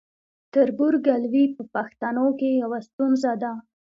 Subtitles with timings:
[0.53, 3.53] تربورګلوي په پښتنو کې یوه ستونزه ده.